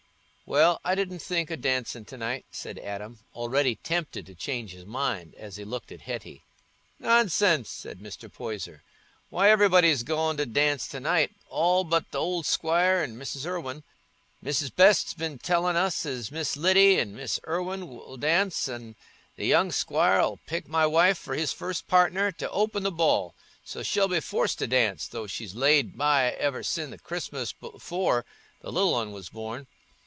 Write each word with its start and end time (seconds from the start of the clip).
"Well, 0.59 0.81
I 0.83 0.95
didn't 0.95 1.19
think 1.19 1.49
o' 1.49 1.55
dancing 1.55 2.03
to 2.03 2.17
night," 2.17 2.45
said 2.51 2.77
Adam, 2.77 3.19
already 3.33 3.75
tempted 3.77 4.25
to 4.25 4.35
change 4.35 4.73
his 4.73 4.85
mind, 4.85 5.33
as 5.35 5.55
he 5.55 5.63
looked 5.63 5.93
at 5.93 6.01
Hetty. 6.01 6.43
"Nonsense!" 6.99 7.69
said 7.69 7.99
Mr. 8.01 8.29
Poyser. 8.29 8.83
"Why, 9.29 9.49
everybody's 9.49 10.03
goin' 10.03 10.35
to 10.35 10.45
dance 10.45 10.89
to 10.89 10.99
night, 10.99 11.31
all 11.47 11.85
but 11.85 12.11
th' 12.11 12.15
old 12.15 12.45
squire 12.45 13.01
and 13.01 13.15
Mrs. 13.15 13.45
Irwine. 13.45 13.83
Mrs. 14.43 14.75
Best's 14.75 15.13
been 15.13 15.37
tellin' 15.39 15.77
us 15.77 16.05
as 16.05 16.33
Miss 16.33 16.57
Lyddy 16.57 16.99
and 16.99 17.15
Miss 17.15 17.39
Irwine 17.47 17.83
'ull 17.83 18.17
dance, 18.17 18.67
an' 18.67 18.97
the 19.37 19.45
young 19.45 19.71
squire 19.71 20.19
'ull 20.19 20.37
pick 20.47 20.67
my 20.67 20.85
wife 20.85 21.17
for 21.17 21.33
his 21.33 21.53
first 21.53 21.87
partner, 21.87 22.29
t' 22.29 22.45
open 22.47 22.83
the 22.83 22.91
ball: 22.91 23.35
so 23.63 23.83
she'll 23.83 24.09
be 24.09 24.19
forced 24.19 24.59
to 24.59 24.67
dance, 24.67 25.07
though 25.07 25.27
she's 25.27 25.55
laid 25.55 25.97
by 25.97 26.31
ever 26.31 26.61
sin' 26.61 26.89
the 26.91 26.99
Christmas 26.99 27.53
afore 27.63 28.25
the 28.59 28.69
little 28.69 28.95
un 28.95 29.13
was 29.13 29.29
born. 29.29 29.65